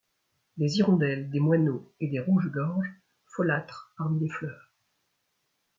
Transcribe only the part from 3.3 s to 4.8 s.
folâtrent parmi les fleurs.